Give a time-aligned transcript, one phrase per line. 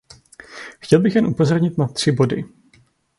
[0.79, 2.43] Chtěl bych jen upozornit na tři body.